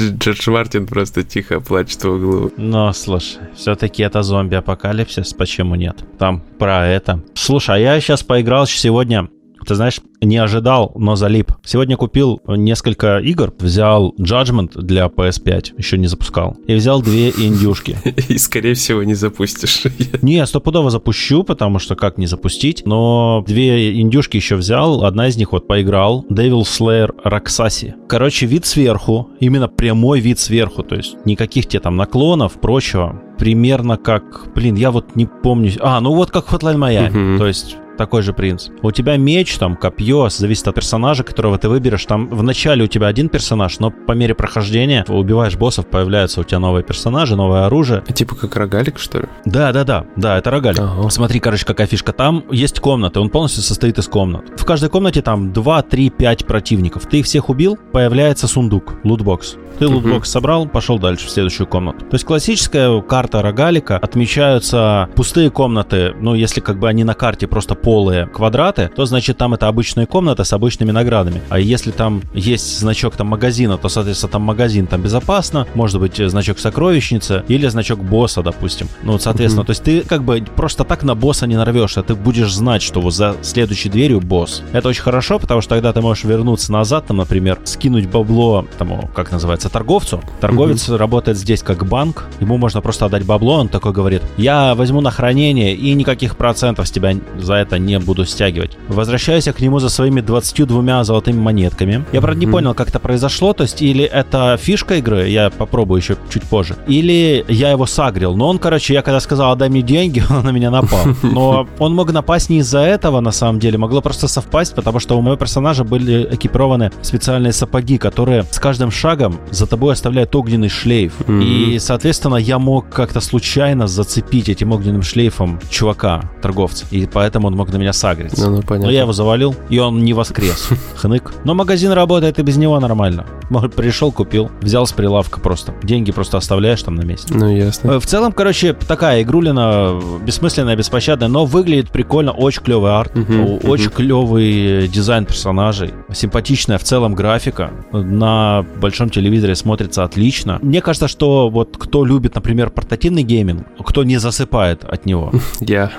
Джордж 0.00 0.50
Мартин 0.50 0.86
просто 0.86 1.24
тихо 1.24 1.60
плачет 1.60 2.02
в 2.04 2.08
углу. 2.08 2.52
Но, 2.56 2.92
слушай, 2.92 3.40
все-таки 3.54 4.02
это 4.02 4.22
зомби-апокалипсис, 4.22 5.34
почему 5.34 5.74
нет? 5.74 5.96
Там 6.18 6.42
про 6.58 6.86
это. 6.86 7.22
Слушай, 7.34 7.76
а 7.76 7.78
я 7.78 8.00
сейчас 8.00 8.22
поиграл 8.22 8.66
сегодня 8.66 9.28
ты 9.66 9.74
знаешь, 9.74 10.00
не 10.20 10.36
ожидал, 10.38 10.92
но 10.96 11.16
залип. 11.16 11.52
Сегодня 11.64 11.96
купил 11.96 12.40
несколько 12.46 13.18
игр, 13.18 13.52
взял 13.58 14.14
Judgment 14.18 14.80
для 14.80 15.06
PS5, 15.06 15.74
еще 15.76 15.98
не 15.98 16.06
запускал, 16.06 16.56
и 16.66 16.74
взял 16.74 17.02
две 17.02 17.30
индюшки. 17.30 17.96
И, 18.28 18.38
скорее 18.38 18.74
всего, 18.74 19.02
не 19.02 19.14
запустишь. 19.14 19.84
Не, 20.22 20.44
стопудово 20.46 20.90
запущу, 20.90 21.44
потому 21.44 21.78
что 21.78 21.94
как 21.94 22.18
не 22.18 22.26
запустить, 22.26 22.86
но 22.86 23.44
две 23.46 24.00
индюшки 24.00 24.36
еще 24.36 24.56
взял, 24.56 25.04
одна 25.04 25.28
из 25.28 25.36
них 25.36 25.52
вот 25.52 25.66
поиграл, 25.66 26.24
Devil 26.30 26.62
Slayer 26.62 27.10
Raksasi. 27.24 27.94
Короче, 28.08 28.46
вид 28.46 28.66
сверху, 28.66 29.30
именно 29.40 29.68
прямой 29.68 30.20
вид 30.20 30.38
сверху, 30.38 30.82
то 30.82 30.96
есть 30.96 31.16
никаких 31.24 31.66
тебе 31.66 31.80
там 31.80 31.96
наклонов, 31.96 32.54
прочего, 32.54 33.22
примерно 33.38 33.96
как, 33.96 34.52
блин, 34.54 34.74
я 34.76 34.90
вот 34.90 35.16
не 35.16 35.26
помню. 35.26 35.72
А, 35.80 36.00
ну 36.00 36.14
вот 36.14 36.30
как 36.30 36.46
Hotline 36.46 36.76
Miami. 36.78 37.38
То 37.38 37.46
есть 37.46 37.76
такой 37.96 38.22
же 38.22 38.32
принцип. 38.32 38.74
У 38.82 38.90
тебя 38.90 39.16
меч, 39.16 39.56
там, 39.58 39.76
копье, 39.76 40.28
зависит 40.28 40.68
от 40.68 40.74
персонажа, 40.74 41.22
которого 41.22 41.58
ты 41.58 41.68
выберешь. 41.68 42.04
Там 42.06 42.28
в 42.28 42.42
начале 42.42 42.84
у 42.84 42.86
тебя 42.86 43.06
один 43.06 43.28
персонаж, 43.28 43.78
но 43.78 43.90
по 43.90 44.12
мере 44.12 44.34
прохождения 44.34 45.04
убиваешь 45.08 45.56
боссов, 45.56 45.86
появляются 45.86 46.40
у 46.40 46.44
тебя 46.44 46.58
новые 46.58 46.84
персонажи, 46.84 47.36
новое 47.36 47.66
оружие. 47.66 48.02
Типа 48.14 48.34
как 48.34 48.56
рогалик, 48.56 48.98
что 48.98 49.20
ли? 49.20 49.26
Да, 49.44 49.72
да, 49.72 49.84
да, 49.84 50.06
да, 50.16 50.38
это 50.38 50.50
рогалик. 50.50 50.80
Ага. 50.80 51.10
Смотри, 51.10 51.40
короче, 51.40 51.64
какая 51.64 51.86
фишка. 51.86 52.12
Там 52.12 52.44
есть 52.50 52.80
комнаты, 52.80 53.20
он 53.20 53.30
полностью 53.30 53.62
состоит 53.62 53.98
из 53.98 54.08
комнат. 54.08 54.44
В 54.58 54.64
каждой 54.64 54.90
комнате 54.90 55.22
там 55.22 55.52
2, 55.52 55.82
3, 55.82 56.10
5 56.10 56.46
противников. 56.46 57.06
Ты 57.06 57.20
их 57.20 57.26
всех 57.26 57.48
убил, 57.48 57.78
появляется 57.92 58.48
сундук, 58.48 58.94
лутбокс. 59.04 59.56
Ты 59.78 59.86
лутбокс 59.88 60.30
собрал, 60.30 60.66
пошел 60.66 60.98
дальше 60.98 61.26
в 61.26 61.30
следующую 61.30 61.66
комнату. 61.66 62.00
То 62.06 62.14
есть 62.14 62.24
классическая 62.24 63.00
карта 63.02 63.42
рогалика, 63.42 63.98
отмечаются 63.98 65.10
пустые 65.14 65.50
комнаты, 65.50 66.14
ну, 66.18 66.34
если 66.34 66.60
как 66.60 66.78
бы 66.78 66.88
они 66.88 67.04
на 67.04 67.14
карте 67.14 67.46
просто 67.46 67.74
полые 67.86 68.26
квадраты, 68.26 68.90
то 68.96 69.04
значит 69.04 69.38
там 69.38 69.54
это 69.54 69.68
обычная 69.68 70.06
комната 70.06 70.42
с 70.42 70.52
обычными 70.52 70.90
наградами. 70.90 71.40
А 71.50 71.60
если 71.60 71.92
там 71.92 72.20
есть 72.34 72.80
значок 72.80 73.14
там 73.14 73.28
магазина, 73.28 73.78
то, 73.78 73.88
соответственно, 73.88 74.32
там 74.32 74.42
магазин 74.42 74.88
там 74.88 75.02
безопасно, 75.02 75.68
может 75.74 76.00
быть 76.00 76.16
значок 76.16 76.58
сокровищницы 76.58 77.44
или 77.46 77.68
значок 77.68 78.02
босса, 78.02 78.42
допустим. 78.42 78.88
Ну, 79.04 79.12
вот, 79.12 79.22
соответственно, 79.22 79.62
mm-hmm. 79.62 79.66
то 79.66 79.70
есть 79.70 79.82
ты 79.84 80.00
как 80.00 80.24
бы 80.24 80.44
просто 80.56 80.82
так 80.82 81.04
на 81.04 81.14
босса 81.14 81.46
не 81.46 81.54
нарвешься, 81.54 82.02
ты 82.02 82.16
будешь 82.16 82.52
знать, 82.52 82.82
что 82.82 83.00
вот 83.00 83.14
за 83.14 83.36
следующей 83.42 83.88
дверью 83.88 84.20
босс. 84.20 84.64
Это 84.72 84.88
очень 84.88 85.02
хорошо, 85.02 85.38
потому 85.38 85.60
что 85.60 85.76
тогда 85.76 85.92
ты 85.92 86.00
можешь 86.00 86.24
вернуться 86.24 86.72
назад, 86.72 87.06
там, 87.06 87.18
например, 87.18 87.60
скинуть 87.62 88.10
бабло, 88.10 88.66
тому, 88.78 89.08
как 89.14 89.30
называется, 89.30 89.68
торговцу. 89.68 90.20
Торговец 90.40 90.88
mm-hmm. 90.88 90.96
работает 90.96 91.38
здесь 91.38 91.62
как 91.62 91.86
банк, 91.86 92.24
ему 92.40 92.56
можно 92.56 92.80
просто 92.80 93.06
отдать 93.06 93.24
бабло, 93.24 93.60
он 93.60 93.68
такой 93.68 93.92
говорит, 93.92 94.22
я 94.36 94.74
возьму 94.74 95.00
на 95.00 95.12
хранение 95.12 95.76
и 95.76 95.94
никаких 95.94 96.36
процентов 96.36 96.88
с 96.88 96.90
тебя 96.90 97.14
за 97.38 97.54
это 97.54 97.75
не 97.78 97.98
буду 97.98 98.24
стягивать. 98.24 98.76
Возвращаюсь 98.88 99.46
я 99.46 99.52
к 99.52 99.60
нему 99.60 99.78
за 99.78 99.88
своими 99.88 100.20
22 100.20 101.04
золотыми 101.04 101.40
монетками. 101.40 102.04
Я, 102.12 102.20
правда, 102.20 102.38
не 102.40 102.46
понял, 102.46 102.74
как 102.74 102.88
это 102.88 102.98
произошло, 102.98 103.52
то 103.52 103.62
есть 103.62 103.82
или 103.82 104.04
это 104.04 104.56
фишка 104.60 104.96
игры, 104.96 105.28
я 105.28 105.50
попробую 105.50 106.00
еще 106.00 106.16
чуть 106.30 106.42
позже, 106.44 106.76
или 106.86 107.44
я 107.48 107.70
его 107.70 107.86
сагрил. 107.86 108.36
Но 108.36 108.48
он, 108.48 108.58
короче, 108.58 108.94
я 108.94 109.02
когда 109.02 109.20
сказал, 109.20 109.52
отдай 109.52 109.68
мне 109.68 109.82
деньги, 109.82 110.22
он 110.30 110.44
на 110.44 110.50
меня 110.50 110.70
напал. 110.70 111.06
Но 111.22 111.68
он 111.78 111.94
мог 111.94 112.12
напасть 112.12 112.50
не 112.50 112.58
из-за 112.58 112.80
этого, 112.80 113.20
на 113.20 113.32
самом 113.32 113.58
деле, 113.58 113.78
могло 113.78 114.00
просто 114.00 114.28
совпасть, 114.28 114.74
потому 114.74 115.00
что 115.00 115.16
у 115.16 115.20
моего 115.20 115.36
персонажа 115.36 115.84
были 115.84 116.28
экипированы 116.30 116.90
специальные 117.02 117.52
сапоги, 117.52 117.98
которые 117.98 118.44
с 118.50 118.58
каждым 118.58 118.90
шагом 118.90 119.38
за 119.50 119.66
тобой 119.66 119.92
оставляют 119.92 120.34
огненный 120.34 120.68
шлейф. 120.68 121.14
И, 121.28 121.78
соответственно, 121.78 122.36
я 122.36 122.58
мог 122.58 122.88
как-то 122.88 123.20
случайно 123.20 123.86
зацепить 123.86 124.48
этим 124.48 124.72
огненным 124.72 125.02
шлейфом 125.02 125.60
чувака, 125.70 126.30
торговца. 126.42 126.86
И 126.90 127.06
поэтому 127.06 127.48
он 127.48 127.56
мог 127.56 127.65
мог 127.66 127.72
на 127.74 127.78
меня 127.78 127.92
сагриться. 127.92 128.48
Ну, 128.48 128.56
ну, 128.56 128.62
понятно. 128.62 128.86
Но 128.86 128.92
я 128.92 129.00
его 129.00 129.12
завалил, 129.12 129.54
и 129.68 129.78
он 129.78 130.04
не 130.04 130.12
воскрес. 130.12 130.68
Хнык. 130.96 131.32
Но 131.44 131.54
магазин 131.54 131.92
работает 131.92 132.38
и 132.38 132.42
без 132.42 132.56
него 132.56 132.78
нормально. 132.80 133.26
Может, 133.50 133.74
пришел, 133.74 134.12
купил, 134.12 134.50
взял 134.60 134.86
с 134.86 134.92
прилавка 134.92 135.40
просто. 135.40 135.74
Деньги 135.82 136.12
просто 136.12 136.36
оставляешь 136.38 136.82
там 136.82 136.94
на 136.94 137.02
месте. 137.02 137.32
Ну, 137.34 137.48
ясно. 137.54 137.92
Э, 137.92 137.98
В 137.98 138.06
целом, 138.06 138.32
короче, 138.32 138.72
такая 138.72 139.22
игрулина 139.22 140.00
бессмысленная, 140.24 140.76
беспощадная, 140.76 141.28
но 141.28 141.44
выглядит 141.44 141.90
прикольно, 141.90 142.32
очень 142.32 142.62
клевый 142.62 142.92
арт, 142.92 143.12
о- 143.16 143.58
очень 143.68 143.86
мгм. 143.86 143.94
клевый 143.94 144.88
дизайн 144.88 145.24
персонажей, 145.26 145.92
симпатичная 146.12 146.78
в 146.78 146.84
целом 146.84 147.14
графика, 147.14 147.70
на 147.92 148.64
большом 148.80 149.10
телевизоре 149.10 149.54
смотрится 149.54 150.04
отлично. 150.04 150.58
Мне 150.62 150.80
кажется, 150.80 151.08
что 151.08 151.48
вот 151.48 151.76
кто 151.78 152.04
любит, 152.04 152.34
например, 152.34 152.70
портативный 152.70 153.22
гейминг, 153.22 153.66
кто 153.84 154.04
не 154.04 154.18
засыпает 154.18 154.84
от 154.84 155.06
него, 155.06 155.32
Я. 155.60 155.90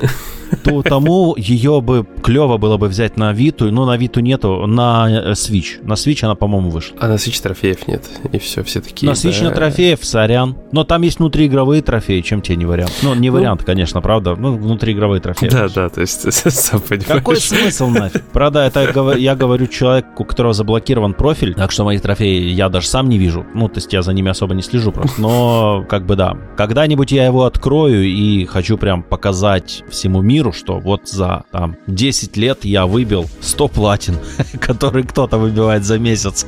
то 0.63 0.81
тому 0.81 1.35
ее 1.37 1.81
бы 1.81 2.05
клево 2.21 2.57
было 2.57 2.77
бы 2.77 2.87
взять 2.87 3.17
на 3.17 3.33
Виту, 3.33 3.71
но 3.71 3.85
на 3.85 3.97
Виту 3.97 4.19
нету, 4.19 4.65
на 4.67 5.07
э, 5.09 5.31
Switch. 5.31 5.83
На 5.83 5.93
Switch 5.93 6.23
она, 6.23 6.35
по-моему, 6.35 6.69
вышла. 6.69 6.97
А 6.99 7.07
на 7.07 7.13
Switch 7.13 7.41
трофеев 7.41 7.87
нет. 7.87 8.03
И 8.31 8.39
все, 8.39 8.63
все 8.63 8.81
такие. 8.81 9.07
На 9.07 9.13
Switch 9.13 9.39
да. 9.39 9.49
на 9.49 9.51
трофеев, 9.51 10.03
сорян. 10.03 10.55
Но 10.71 10.83
там 10.83 11.01
есть 11.01 11.19
внутриигровые 11.19 11.81
трофеи, 11.81 12.21
чем 12.21 12.41
тебе 12.41 12.57
не 12.57 12.65
вариант. 12.65 12.93
Ну, 13.01 13.13
не 13.15 13.29
вариант, 13.29 13.63
конечно, 13.63 14.01
правда. 14.01 14.35
Ну, 14.35 14.57
внутриигровые 14.57 15.21
трофеи. 15.21 15.49
Да, 15.49 15.67
да, 15.69 15.89
то 15.89 16.01
есть, 16.01 16.31
сам 16.51 16.81
понимаешь. 16.81 17.07
Какой 17.07 17.37
смысл 17.37 17.87
нафиг? 17.87 18.23
Правда, 18.33 18.65
это 18.65 19.15
я 19.17 19.35
говорю 19.35 19.67
человеку, 19.67 20.23
у 20.23 20.25
которого 20.25 20.53
заблокирован 20.53 21.13
профиль, 21.13 21.53
так 21.53 21.71
что 21.71 21.83
моих 21.83 22.01
трофеи 22.01 22.49
я 22.49 22.69
даже 22.69 22.87
сам 22.87 23.09
не 23.09 23.17
вижу. 23.17 23.45
Ну, 23.53 23.67
то 23.67 23.75
есть 23.77 23.93
я 23.93 24.01
за 24.01 24.13
ними 24.13 24.29
особо 24.29 24.53
не 24.55 24.61
слежу 24.61 24.91
просто. 24.91 25.21
Но, 25.21 25.85
как 25.87 26.05
бы 26.05 26.15
да, 26.15 26.37
когда-нибудь 26.55 27.11
я 27.11 27.25
его 27.25 27.45
открою 27.45 28.03
и 28.03 28.45
хочу 28.45 28.77
прям 28.77 29.03
показать 29.03 29.83
всему 29.89 30.21
миру, 30.21 30.36
что 30.51 30.79
вот 30.79 31.07
за 31.07 31.43
там 31.51 31.75
10 31.87 32.37
лет 32.37 32.65
я 32.65 32.85
выбил 32.85 33.25
100 33.41 33.67
платин, 33.67 34.17
которые 34.59 35.05
кто-то 35.05 35.37
выбивает 35.37 35.83
за 35.83 35.99
месяц. 35.99 36.45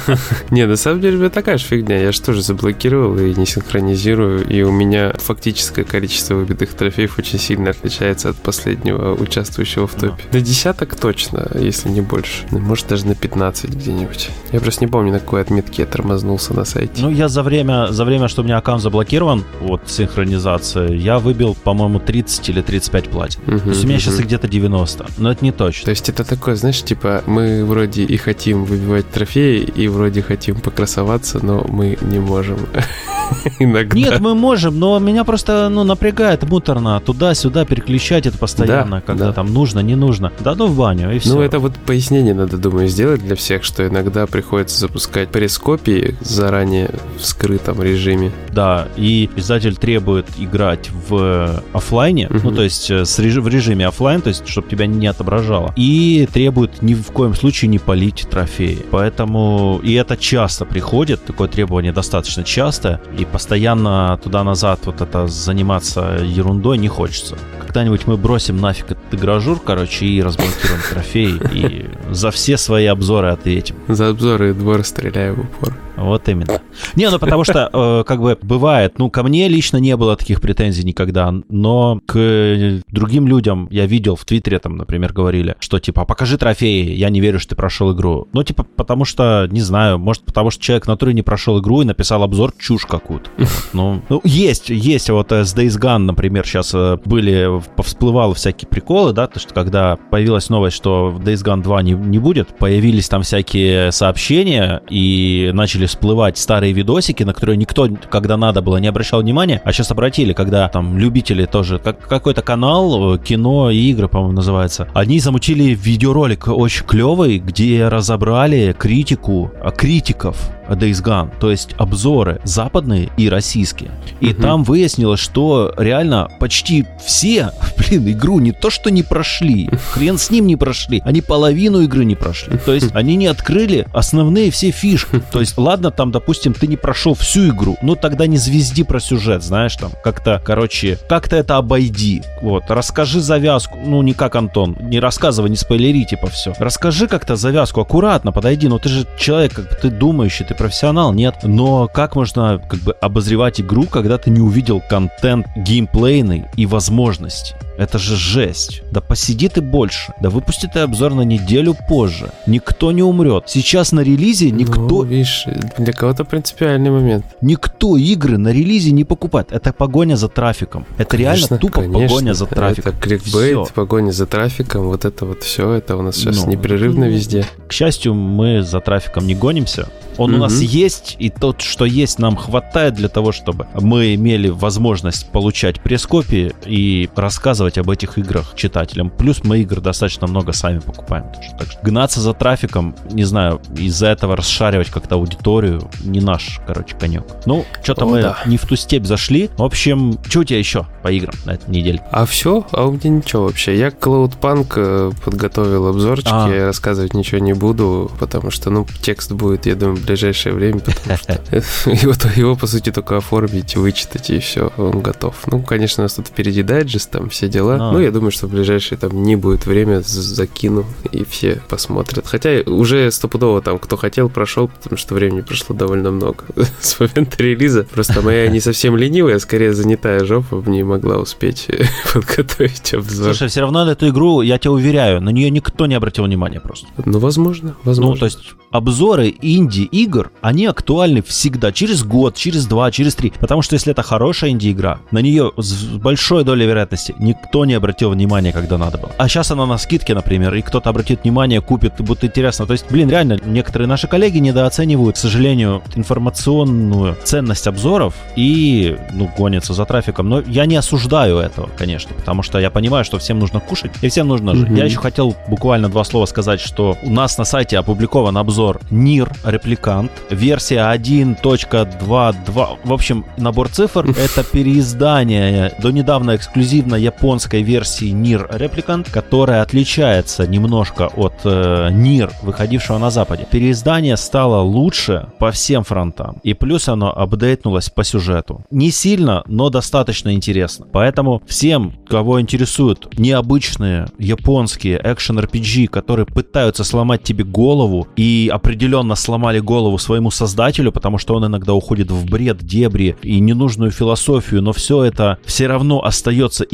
Не, 0.50 0.66
на 0.66 0.76
самом 0.76 1.00
деле 1.00 1.16
у 1.16 1.20
меня 1.20 1.30
такая 1.30 1.58
же 1.58 1.64
фигня. 1.64 1.98
Я 1.98 2.12
же 2.12 2.20
тоже 2.20 2.42
заблокировал 2.42 3.18
и 3.18 3.34
не 3.34 3.46
синхронизирую. 3.46 4.46
И 4.48 4.62
у 4.62 4.70
меня 4.70 5.12
фактическое 5.16 5.84
количество 5.84 6.34
выбитых 6.34 6.74
трофеев 6.74 7.18
очень 7.18 7.38
сильно 7.38 7.70
отличается 7.70 8.30
от 8.30 8.36
последнего 8.36 9.14
участвующего 9.14 9.86
в 9.86 9.94
топе. 9.94 10.22
На 10.32 10.40
десяток 10.40 10.94
точно, 10.96 11.50
если 11.54 11.88
не 11.88 12.00
больше. 12.00 12.44
Ну, 12.50 12.58
Может, 12.58 12.88
даже 12.88 13.06
на 13.06 13.14
15 13.14 13.70
где-нибудь. 13.70 14.30
Я 14.52 14.60
просто 14.60 14.84
не 14.84 14.90
помню, 14.90 15.12
на 15.12 15.20
какой 15.20 15.40
отметке 15.42 15.82
я 15.82 15.86
тормознулся 15.86 16.54
на 16.54 16.64
сайте. 16.64 17.02
Ну, 17.02 17.10
я 17.10 17.28
за 17.28 17.42
время, 17.42 17.88
за 17.90 18.04
время, 18.04 18.28
что 18.28 18.42
у 18.42 18.44
меня 18.44 18.58
аккаунт 18.58 18.82
заблокирован, 18.82 19.44
вот 19.60 19.82
синхронизация, 19.86 20.88
я 20.92 21.18
выбил, 21.18 21.54
по-моему, 21.54 21.98
30 21.98 22.48
или 22.48 22.62
35 22.62 23.08
платин. 23.08 23.31
Мгм, 23.46 23.60
То 23.60 23.68
есть 23.70 23.84
у 23.84 23.86
меня 23.86 23.98
сейчас 23.98 24.14
мгм. 24.14 24.20
их 24.22 24.26
где-то 24.26 24.48
90, 24.48 25.06
но 25.18 25.30
это 25.32 25.44
не 25.44 25.52
То 25.52 25.58
точно. 25.66 25.90
есть 25.90 26.08
это 26.08 26.24
такое, 26.24 26.54
знаешь, 26.56 26.82
типа 26.82 27.22
мы 27.26 27.64
вроде 27.64 28.02
и 28.04 28.16
хотим 28.16 28.64
выбивать 28.64 29.10
трофеи, 29.10 29.60
и 29.62 29.88
вроде 29.88 30.22
хотим 30.22 30.56
покрасоваться, 30.60 31.44
но 31.44 31.64
мы 31.68 31.98
не 32.00 32.18
можем. 32.18 32.58
Иногда. 33.58 33.96
Нет, 33.96 34.20
мы 34.20 34.34
можем, 34.34 34.78
но 34.78 34.98
меня 34.98 35.24
просто 35.24 35.68
ну, 35.70 35.84
напрягает 35.84 36.42
муторно 36.48 37.00
туда-сюда 37.00 37.64
переключать 37.64 38.26
это 38.26 38.38
постоянно, 38.38 38.96
Да, 38.96 39.00
когда 39.02 39.26
да. 39.26 39.32
там 39.32 39.52
нужно, 39.52 39.80
не 39.80 39.94
нужно. 39.96 40.32
Да 40.40 40.54
ну 40.54 40.66
в 40.66 40.76
баню, 40.76 41.14
и 41.14 41.18
все. 41.18 41.34
Ну, 41.34 41.40
это 41.40 41.58
вот 41.58 41.74
пояснение 41.86 42.34
надо, 42.34 42.56
думаю, 42.58 42.88
сделать 42.88 43.22
для 43.24 43.36
всех, 43.36 43.64
что 43.64 43.86
иногда 43.86 44.26
приходится 44.26 44.78
запускать 44.80 45.30
пресс-копии 45.30 46.16
заранее 46.20 46.90
в 47.18 47.24
скрытом 47.24 47.82
режиме. 47.82 48.32
Да, 48.50 48.88
и 48.96 49.30
издатель 49.36 49.76
требует 49.76 50.26
играть 50.38 50.90
в 51.08 51.62
оффлайне, 51.72 52.28
Мгм. 52.28 52.40
ну 52.44 52.50
то 52.54 52.62
есть 52.62 52.90
э, 52.90 53.04
с 53.04 53.18
реж- 53.18 53.40
в 53.40 53.48
режиме 53.48 53.86
оффлайн, 53.88 54.20
то 54.20 54.28
есть 54.28 54.46
чтобы 54.48 54.68
тебя 54.68 54.86
не 54.86 55.06
отображало. 55.06 55.72
И 55.76 56.28
требует 56.32 56.82
ни 56.82 56.94
в 56.94 57.06
коем 57.12 57.34
случае 57.34 57.68
не 57.68 57.78
полить 57.78 58.26
трофеи. 58.30 58.78
Поэтому 58.90 59.80
и 59.82 59.92
это 59.94 60.16
часто 60.16 60.64
приходит, 60.64 61.24
такое 61.24 61.48
требование 61.48 61.92
достаточно 61.92 62.44
часто, 62.44 63.00
и 63.22 63.24
постоянно 63.24 64.18
туда-назад 64.22 64.80
вот 64.84 65.00
это 65.00 65.26
заниматься 65.28 66.18
ерундой 66.22 66.78
не 66.78 66.88
хочется. 66.88 67.38
Когда-нибудь 67.60 68.06
мы 68.06 68.16
бросим 68.16 68.60
нафиг 68.60 68.86
этот 68.86 69.14
игражур, 69.14 69.60
короче, 69.64 70.06
и 70.06 70.22
разблокируем 70.22 70.80
трофеи, 70.90 71.40
и 71.52 71.90
за 72.10 72.30
все 72.30 72.58
свои 72.58 72.86
обзоры 72.86 73.30
ответим. 73.30 73.76
За 73.88 74.08
обзоры 74.08 74.54
двор 74.54 74.84
стреляю 74.84 75.36
в 75.36 75.40
упор. 75.40 75.74
Вот 75.96 76.28
именно. 76.28 76.60
Не, 76.96 77.10
ну 77.10 77.18
потому 77.18 77.44
что, 77.44 77.68
э, 77.72 78.04
как 78.06 78.20
бы, 78.20 78.38
бывает, 78.42 78.98
ну, 78.98 79.10
ко 79.10 79.22
мне 79.22 79.48
лично 79.48 79.76
не 79.76 79.96
было 79.96 80.16
таких 80.16 80.40
претензий 80.40 80.84
никогда, 80.84 81.32
но 81.48 82.00
к 82.06 82.16
э, 82.18 82.80
другим 82.88 83.26
людям 83.26 83.68
я 83.70 83.86
видел 83.86 84.16
в 84.16 84.24
Твиттере, 84.24 84.58
там, 84.58 84.76
например, 84.76 85.12
говорили, 85.12 85.54
что, 85.60 85.78
типа, 85.78 86.04
покажи 86.04 86.38
трофеи, 86.38 86.92
я 86.92 87.10
не 87.10 87.20
верю, 87.20 87.38
что 87.38 87.50
ты 87.50 87.56
прошел 87.56 87.92
игру. 87.94 88.28
Ну, 88.32 88.42
типа, 88.42 88.64
потому 88.76 89.04
что, 89.04 89.46
не 89.50 89.60
знаю, 89.60 89.98
может, 89.98 90.24
потому 90.24 90.50
что 90.50 90.62
человек 90.62 90.84
в 90.84 90.88
натуре 90.88 91.12
не 91.14 91.22
прошел 91.22 91.60
игру 91.60 91.82
и 91.82 91.84
написал 91.84 92.22
обзор 92.22 92.52
чушь 92.58 92.86
какую-то. 92.86 93.30
Ну, 93.72 94.02
ну, 94.08 94.20
есть, 94.24 94.68
есть, 94.68 95.08
вот 95.10 95.32
э, 95.32 95.44
с 95.44 95.54
Days 95.54 95.78
Gone, 95.80 95.98
например, 95.98 96.46
сейчас 96.46 96.74
были, 97.04 97.58
в- 97.58 97.68
повсплывало 97.74 98.34
всякие 98.34 98.68
приколы, 98.68 99.12
да, 99.12 99.26
то, 99.26 99.40
что 99.40 99.54
когда 99.54 99.96
появилась 100.10 100.48
новость, 100.50 100.76
что 100.76 101.08
в 101.10 101.20
Days 101.20 101.42
Gone 101.44 101.62
2 101.62 101.82
не, 101.82 101.92
не 101.92 102.18
будет, 102.18 102.48
появились 102.58 103.08
там 103.08 103.22
всякие 103.22 103.92
сообщения 103.92 104.82
и 104.90 105.50
начали 105.54 105.81
всплывать 105.86 106.38
старые 106.38 106.72
видосики, 106.72 107.22
на 107.22 107.32
которые 107.32 107.56
никто, 107.56 107.88
когда 108.10 108.36
надо 108.36 108.62
было, 108.62 108.76
не 108.78 108.88
обращал 108.88 109.20
внимания, 109.22 109.60
а 109.64 109.72
сейчас 109.72 109.90
обратили, 109.90 110.32
когда 110.32 110.68
там 110.68 110.98
любители 110.98 111.46
тоже, 111.46 111.78
как, 111.78 112.06
какой-то 112.06 112.42
канал, 112.42 113.14
э, 113.14 113.18
кино 113.18 113.70
и 113.70 113.76
игры, 113.90 114.08
по-моему, 114.08 114.34
называется, 114.34 114.88
они 114.94 115.20
замутили 115.20 115.74
видеоролик 115.74 116.48
очень 116.48 116.84
клевый, 116.86 117.38
где 117.38 117.88
разобрали 117.88 118.74
критику, 118.78 119.50
а, 119.62 119.70
критиков 119.70 120.50
Days 120.70 121.02
Gone, 121.02 121.30
то 121.40 121.50
есть 121.50 121.70
обзоры 121.78 122.40
западные 122.44 123.10
и 123.16 123.28
российские. 123.28 123.90
И 124.20 124.28
Мгм. 124.28 124.42
там 124.42 124.64
выяснилось, 124.64 125.20
что 125.20 125.72
реально 125.76 126.28
почти 126.40 126.86
все, 127.04 127.52
блин, 127.78 128.08
игру 128.10 128.38
не 128.40 128.52
то 128.52 128.70
что 128.70 128.90
не 128.90 129.02
прошли, 129.02 129.68
хрен 129.92 130.18
с 130.18 130.30
ним 130.30 130.46
не 130.46 130.56
прошли, 130.56 131.02
они 131.04 131.20
половину 131.20 131.80
игры 131.82 132.04
не 132.04 132.14
прошли. 132.14 132.56
То 132.58 132.72
есть 132.74 132.94
они 132.94 133.16
не 133.16 133.26
открыли 133.26 133.86
основные 133.92 134.50
все 134.50 134.70
фишки. 134.70 135.22
То 135.32 135.40
есть, 135.40 135.56
ладно, 135.58 135.90
там, 135.90 136.10
допустим, 136.10 136.54
ты 136.54 136.66
не 136.66 136.76
прошел 136.76 137.14
всю 137.14 137.48
игру, 137.48 137.76
ну 137.82 137.96
тогда 137.96 138.26
не 138.26 138.36
звезди 138.36 138.82
про 138.84 139.00
сюжет, 139.00 139.42
знаешь, 139.42 139.76
там, 139.76 139.90
как-то, 140.04 140.40
короче, 140.44 140.98
как-то 141.08 141.36
это 141.36 141.56
обойди. 141.56 142.22
Вот, 142.40 142.64
расскажи 142.68 143.20
завязку, 143.20 143.78
ну 143.84 144.02
не 144.02 144.14
как 144.14 144.36
Антон, 144.36 144.76
не 144.80 145.00
рассказывай, 145.00 145.50
не 145.50 145.56
спойлери, 145.56 146.04
типа 146.04 146.28
все. 146.28 146.52
Расскажи 146.58 147.08
как-то 147.08 147.36
завязку, 147.36 147.80
аккуратно 147.80 148.32
подойди, 148.32 148.68
ну 148.68 148.78
ты 148.78 148.88
же 148.88 149.06
человек, 149.18 149.52
как 149.54 149.68
бы 149.68 149.74
ты 149.80 149.90
думающий, 149.90 150.44
ты 150.52 150.58
профессионал, 150.58 151.12
нет. 151.12 151.36
Но 151.42 151.88
как 151.88 152.14
можно 152.14 152.60
как 152.68 152.80
бы 152.80 152.92
обозревать 153.00 153.60
игру, 153.60 153.84
когда 153.84 154.18
ты 154.18 154.30
не 154.30 154.40
увидел 154.40 154.80
контент 154.80 155.46
геймплейный 155.56 156.44
и 156.56 156.66
возможности? 156.66 157.56
Это 157.78 157.98
же 157.98 158.16
жесть. 158.16 158.82
Да 158.90 159.00
посиди 159.00 159.48
ты 159.48 159.60
больше. 159.60 160.12
Да 160.20 160.30
выпусти 160.30 160.68
ты 160.72 160.80
обзор 160.80 161.14
на 161.14 161.22
неделю 161.22 161.74
позже. 161.88 162.30
Никто 162.46 162.92
не 162.92 163.02
умрет. 163.02 163.44
Сейчас 163.46 163.92
на 163.92 164.00
релизе 164.00 164.50
никто, 164.50 164.80
Ну, 164.80 165.02
видишь, 165.04 165.44
для 165.78 165.92
кого-то 165.92 166.24
принципиальный 166.24 166.90
момент. 166.90 167.24
никто 167.40 167.96
игры 167.96 168.36
на 168.38 168.48
релизе 168.48 168.90
не 168.92 169.04
покупает. 169.04 169.52
Это 169.52 169.72
погоня 169.72 170.16
за 170.16 170.28
трафиком. 170.28 170.86
Это 170.98 171.16
реально 171.16 171.46
Конечно, 171.48 171.58
тупо 171.58 171.80
конечно. 171.82 172.08
погоня 172.08 172.34
за 172.34 172.46
трафиком. 172.46 172.92
Это 172.92 173.00
кликбейт, 173.02 173.56
Всё. 173.56 173.66
погоня 173.74 174.10
за 174.12 174.26
трафиком, 174.26 174.86
вот 174.88 175.04
это 175.04 175.24
вот 175.24 175.42
все, 175.42 175.72
это 175.72 175.96
у 175.96 176.02
нас 176.02 176.16
сейчас 176.16 176.44
Ну, 176.44 176.50
непрерывно 176.50 177.06
ну, 177.06 177.12
везде. 177.12 177.46
К 177.68 177.72
счастью, 177.72 178.14
мы 178.14 178.62
за 178.62 178.80
трафиком 178.80 179.26
не 179.26 179.34
гонимся. 179.34 179.88
Он 180.18 180.34
у 180.34 180.38
нас 180.38 180.60
есть, 180.60 181.16
и 181.18 181.30
тот, 181.30 181.62
что 181.62 181.86
есть, 181.86 182.18
нам 182.18 182.36
хватает 182.36 182.92
для 182.94 183.08
того, 183.08 183.32
чтобы 183.32 183.66
мы 183.80 184.14
имели 184.14 184.50
возможность 184.50 185.30
получать 185.30 185.80
пресс-копии 185.80 186.52
и 186.66 187.08
рассказывать 187.16 187.61
об 187.78 187.90
этих 187.90 188.18
играх 188.18 188.54
читателям. 188.54 189.10
Плюс 189.10 189.42
мы 189.44 189.60
игр 189.60 189.80
достаточно 189.80 190.26
много 190.26 190.52
сами 190.52 190.78
покупаем. 190.80 191.26
Так 191.58 191.70
что 191.70 191.80
гнаться 191.82 192.20
за 192.20 192.32
трафиком, 192.34 192.94
не 193.10 193.24
знаю, 193.24 193.60
из-за 193.76 194.08
этого 194.08 194.36
расшаривать 194.36 194.90
как-то 194.90 195.16
аудиторию, 195.16 195.90
не 196.02 196.20
наш, 196.20 196.60
короче, 196.66 196.96
конек. 196.96 197.24
Ну, 197.46 197.64
что-то 197.82 198.04
О, 198.04 198.08
мы 198.08 198.22
да. 198.22 198.38
не 198.46 198.56
в 198.56 198.66
ту 198.66 198.76
степь 198.76 199.04
зашли. 199.06 199.50
В 199.56 199.62
общем, 199.62 200.18
что 200.26 200.40
у 200.40 200.44
тебя 200.44 200.58
еще 200.58 200.86
по 201.02 201.10
играм 201.10 201.34
на 201.44 201.52
этой 201.52 201.70
неделе? 201.70 202.02
А 202.10 202.26
все? 202.26 202.66
А 202.72 202.86
у 202.86 202.92
меня 202.92 203.10
ничего 203.10 203.44
вообще. 203.44 203.78
Я 203.78 203.88
Cloudpunk 203.88 204.72
э, 204.76 205.10
подготовил 205.24 205.86
обзорчик, 205.88 206.28
А. 206.30 206.48
я 206.48 206.66
рассказывать 206.66 207.14
ничего 207.14 207.40
не 207.40 207.52
буду, 207.52 208.10
потому 208.18 208.50
что, 208.50 208.70
ну, 208.70 208.86
текст 209.00 209.32
будет, 209.32 209.66
я 209.66 209.74
думаю, 209.74 209.96
в 209.96 210.04
ближайшее 210.04 210.54
время, 210.54 210.80
потому 210.80 211.16
что 211.18 211.90
его, 211.90 212.14
его, 212.36 212.56
по 212.56 212.66
сути, 212.66 212.90
только 212.90 213.16
оформить, 213.16 213.76
вычитать, 213.76 214.30
и 214.30 214.38
все, 214.38 214.72
он 214.76 215.00
готов. 215.00 215.36
Ну, 215.46 215.62
конечно, 215.62 216.02
у 216.02 216.04
нас 216.04 216.14
тут 216.14 216.28
впереди 216.28 216.62
дайджест, 216.62 217.10
там 217.10 217.28
все 217.28 217.48
дела. 217.52 217.76
А. 217.80 217.92
Ну, 217.92 218.00
я 218.00 218.10
думаю, 218.10 218.32
что 218.32 218.46
в 218.46 218.50
ближайшие 218.50 218.98
там 218.98 219.22
не 219.22 219.36
будет 219.36 219.66
время, 219.66 220.02
закину, 220.02 220.84
и 221.12 221.24
все 221.24 221.62
посмотрят. 221.68 222.26
Хотя 222.26 222.62
уже 222.66 223.10
стопудово 223.10 223.62
там, 223.62 223.78
кто 223.78 223.96
хотел, 223.96 224.28
прошел, 224.28 224.68
потому 224.68 224.98
что 224.98 225.14
времени 225.14 225.42
прошло 225.42 225.76
довольно 225.76 226.10
много 226.10 226.44
с 226.80 226.98
момента 226.98 227.42
релиза. 227.42 227.86
Просто 227.92 228.22
моя 228.22 228.48
не 228.48 228.60
совсем 228.60 228.96
ленивая, 228.96 229.36
а 229.36 229.40
скорее 229.40 229.72
занятая 229.74 230.24
жопа 230.24 230.62
не 230.66 230.82
могла 230.82 231.18
успеть 231.18 231.68
подготовить 232.12 232.94
обзор. 232.94 233.26
Слушай, 233.26 233.48
все 233.48 233.60
равно 233.60 233.88
эту 233.90 234.08
игру, 234.08 234.42
я 234.42 234.58
тебя 234.58 234.72
уверяю, 234.72 235.20
на 235.20 235.30
нее 235.30 235.50
никто 235.50 235.86
не 235.86 235.94
обратил 235.94 236.24
внимания 236.24 236.60
просто. 236.60 236.88
Ну, 237.04 237.18
возможно, 237.18 237.76
возможно. 237.84 238.14
Ну, 238.14 238.18
то 238.18 238.24
есть 238.26 238.54
обзоры 238.70 239.34
инди-игр, 239.40 240.30
они 240.40 240.66
актуальны 240.66 241.22
всегда, 241.22 241.72
через 241.72 242.02
год, 242.02 242.36
через 242.36 242.66
два, 242.66 242.90
через 242.90 243.14
три. 243.14 243.32
Потому 243.38 243.62
что 243.62 243.74
если 243.74 243.92
это 243.92 244.02
хорошая 244.02 244.50
инди-игра, 244.50 245.00
на 245.10 245.18
нее 245.18 245.52
с 245.56 245.84
большой 245.84 246.44
долей 246.44 246.66
вероятности 246.66 247.14
никто 247.42 247.64
не 247.64 247.74
обратил 247.74 248.10
внимания, 248.10 248.52
когда 248.52 248.78
надо 248.78 248.98
было. 248.98 249.12
А 249.18 249.28
сейчас 249.28 249.50
она 249.50 249.66
на 249.66 249.78
скидке, 249.78 250.14
например, 250.14 250.54
и 250.54 250.62
кто-то 250.62 250.90
обратит 250.90 251.24
внимание, 251.24 251.60
купит, 251.60 252.00
и 252.00 252.02
будет 252.02 252.24
интересно. 252.24 252.66
То 252.66 252.72
есть, 252.72 252.86
блин, 252.90 253.10
реально, 253.10 253.38
некоторые 253.44 253.88
наши 253.88 254.06
коллеги 254.06 254.38
недооценивают, 254.38 255.16
к 255.16 255.18
сожалению, 255.18 255.82
информационную 255.94 257.16
ценность 257.24 257.66
обзоров 257.66 258.14
и, 258.36 258.96
ну, 259.12 259.30
гонятся 259.36 259.74
за 259.74 259.84
трафиком. 259.84 260.28
Но 260.28 260.40
я 260.40 260.66
не 260.66 260.76
осуждаю 260.76 261.38
этого, 261.38 261.68
конечно, 261.76 262.14
потому 262.14 262.42
что 262.42 262.58
я 262.58 262.70
понимаю, 262.70 263.04
что 263.04 263.18
всем 263.18 263.38
нужно 263.38 263.60
кушать 263.60 263.92
и 264.02 264.08
всем 264.08 264.28
нужно 264.28 264.54
жить. 264.54 264.68
Mm-hmm. 264.68 264.78
Я 264.78 264.84
еще 264.84 264.98
хотел 264.98 265.36
буквально 265.48 265.88
два 265.88 266.04
слова 266.04 266.26
сказать, 266.26 266.60
что 266.60 266.96
у 267.02 267.10
нас 267.10 267.38
на 267.38 267.44
сайте 267.44 267.78
опубликован 267.78 268.38
обзор 268.38 268.80
NIR 268.90 269.30
Репликант, 269.44 270.12
версия 270.30 270.90
1.22. 270.94 272.78
В 272.84 272.92
общем, 272.92 273.24
набор 273.36 273.68
цифр— 273.68 274.06
это 274.18 274.44
переиздание 274.44 275.74
до 275.78 275.90
недавно 275.90 276.36
эксклюзивно 276.36 276.94
японской 277.32 277.62
версии 277.62 278.12
NIR 278.12 278.58
Replicant, 278.58 279.10
которая 279.10 279.62
отличается 279.62 280.46
немножко 280.46 281.06
от 281.06 281.32
э, 281.44 281.88
NIR, 281.90 282.30
выходившего 282.42 282.98
на 282.98 283.10
Западе. 283.10 283.46
Переиздание 283.50 284.18
стало 284.18 284.60
лучше 284.60 285.28
по 285.38 285.50
всем 285.50 285.82
фронтам. 285.82 286.36
И 286.42 286.52
плюс 286.52 286.90
оно 286.90 287.10
апдейтнулось 287.10 287.88
по 287.88 288.04
сюжету. 288.04 288.66
Не 288.70 288.90
сильно, 288.90 289.44
но 289.46 289.70
достаточно 289.70 290.34
интересно. 290.34 290.86
Поэтому 290.92 291.40
всем, 291.46 291.94
кого 292.06 292.38
интересуют 292.38 293.18
необычные 293.18 294.08
японские 294.18 295.00
экшен-RPG, 295.02 295.86
которые 295.86 296.26
пытаются 296.26 296.84
сломать 296.84 297.22
тебе 297.22 297.44
голову 297.44 298.08
и 298.14 298.50
определенно 298.52 299.14
сломали 299.14 299.58
голову 299.58 299.96
своему 299.96 300.30
создателю, 300.30 300.92
потому 300.92 301.16
что 301.16 301.34
он 301.34 301.46
иногда 301.46 301.72
уходит 301.72 302.10
в 302.10 302.26
бред, 302.26 302.58
дебри 302.58 303.16
и 303.22 303.40
ненужную 303.40 303.90
философию, 303.90 304.60
но 304.60 304.74
все 304.74 305.04
это 305.04 305.38
все 305.46 305.66
равно 305.66 306.04
остается 306.04 306.64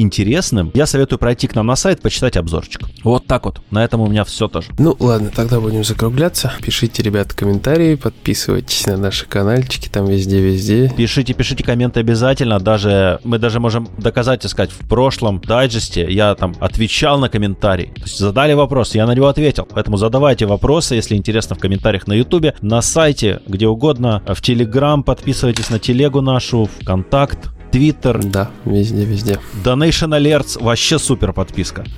интересным, 0.48 0.70
я 0.74 0.86
советую 0.86 1.18
пройти 1.18 1.46
к 1.46 1.54
нам 1.54 1.66
на 1.66 1.76
сайт, 1.76 2.00
почитать 2.00 2.36
обзорчик. 2.36 2.82
Вот 3.04 3.26
так 3.26 3.44
вот. 3.44 3.60
На 3.70 3.84
этом 3.84 4.00
у 4.00 4.06
меня 4.06 4.24
все 4.24 4.48
тоже. 4.48 4.68
Ну 4.78 4.96
ладно, 4.98 5.30
тогда 5.34 5.60
будем 5.60 5.84
закругляться. 5.84 6.52
Пишите, 6.62 7.02
ребят, 7.02 7.32
комментарии, 7.32 7.94
подписывайтесь 7.94 8.86
на 8.86 8.96
наши 8.96 9.26
каналчики, 9.26 9.88
там 9.88 10.06
везде-везде. 10.06 10.92
Пишите, 10.96 11.34
пишите 11.34 11.64
комменты 11.64 12.00
обязательно. 12.00 12.58
Даже 12.58 13.20
мы 13.24 13.38
даже 13.38 13.60
можем 13.60 13.88
доказать, 13.98 14.44
искать 14.46 14.70
в 14.70 14.88
прошлом 14.88 15.40
дайджесте 15.40 16.06
я 16.10 16.34
там 16.34 16.54
отвечал 16.60 17.18
на 17.18 17.28
комментарий. 17.28 17.86
То 17.94 18.02
есть 18.02 18.18
задали 18.18 18.54
вопрос, 18.54 18.94
я 18.94 19.06
на 19.06 19.14
него 19.14 19.26
ответил. 19.28 19.68
Поэтому 19.70 19.96
задавайте 19.96 20.46
вопросы, 20.46 20.94
если 20.94 21.16
интересно, 21.16 21.56
в 21.56 21.58
комментариях 21.58 22.06
на 22.06 22.14
Ютубе, 22.14 22.54
на 22.60 22.82
сайте, 22.82 23.40
где 23.46 23.66
угодно, 23.66 24.22
в 24.26 24.40
Телеграм, 24.40 25.02
подписывайтесь 25.02 25.70
на 25.70 25.78
телегу 25.78 26.20
нашу, 26.20 26.68
ВКонтакт, 26.80 27.50
Твиттер. 27.70 28.22
Да, 28.24 28.50
везде, 28.64 29.04
везде. 29.04 29.38
Donation 29.64 30.16
Alerts, 30.18 30.62
вообще 30.62 30.98
супер 30.98 31.32
подписка. 31.32 31.84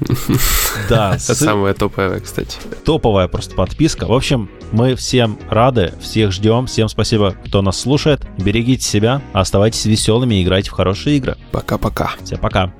Да. 0.89 1.15
Это 1.17 1.35
самая 1.35 1.75
топовая, 1.75 2.21
кстати. 2.21 2.57
Топовая 2.85 3.29
просто 3.29 3.55
подписка. 3.55 4.07
В 4.07 4.12
общем, 4.12 4.49
мы 4.73 4.95
всем 4.95 5.39
рады, 5.49 5.93
всех 6.00 6.33
ждем. 6.33 6.67
Всем 6.67 6.89
спасибо, 6.89 7.35
кто 7.47 7.61
нас 7.61 7.79
слушает. 7.79 8.23
Берегите 8.39 8.85
себя, 8.85 9.21
оставайтесь 9.33 9.85
веселыми 9.85 10.37
и 10.37 10.43
играйте 10.43 10.71
в 10.71 10.73
хорошие 10.73 11.17
игры. 11.17 11.37
Пока-пока. 11.53 12.12
Всем 12.25 12.39
пока. 12.39 12.73